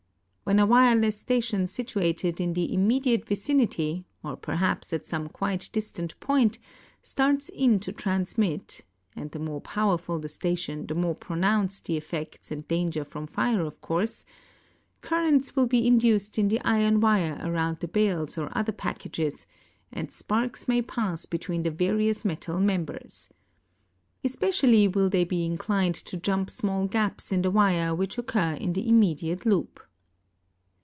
When 0.43 0.59
a 0.59 0.65
wireless 0.65 1.17
station 1.17 1.65
situ 1.65 2.01
ated 2.01 2.41
in 2.41 2.51
the 2.51 2.73
immediate 2.73 3.25
vicinity, 3.25 4.03
or 4.21 4.35
perhaps 4.35 4.91
at 4.91 5.05
some 5.05 5.29
quite 5.29 5.69
distant 5.71 6.19
point, 6.19 6.59
starts 7.01 7.47
in 7.47 7.79
to 7.79 7.93
transmit 7.93 8.83
(and 9.15 9.31
the 9.31 9.39
more 9.39 9.61
powerful 9.61 10.19
the 10.19 10.27
sta 10.27 10.53
tion 10.55 10.87
the 10.87 10.93
more 10.95 11.15
pronounced 11.15 11.85
the 11.85 11.95
effect 11.95 12.51
and 12.51 12.67
danger 12.67 13.05
from 13.05 13.27
fire 13.27 13.61
of 13.61 13.79
course), 13.79 14.25
currents 14.99 15.55
will 15.55 15.67
be 15.67 15.87
induced 15.87 16.37
in 16.37 16.49
the 16.49 16.59
iron 16.65 16.99
wire 16.99 17.39
around 17.41 17.79
the 17.79 17.87
bales 17.87 18.37
or 18.37 18.49
other 18.51 18.73
packages, 18.73 19.47
and 19.89 20.11
sparks 20.11 20.67
may 20.67 20.81
pass 20.81 21.25
between 21.25 21.63
the 21.63 21.71
various 21.71 22.25
metal 22.25 22.59
members. 22.59 23.29
Especially 24.21 24.85
will 24.85 25.09
they 25.09 25.23
be 25.23 25.45
inclined 25.45 25.95
to 25.95 26.17
jump 26.17 26.49
small 26.49 26.87
gaps 26.87 27.31
in 27.31 27.41
the 27.41 27.51
wire 27.51 27.95
which 27.95 28.17
occur 28.17 28.55
in 28.55 28.73
the 28.73 28.89
immediate 28.89 29.45
loop. 29.45 29.79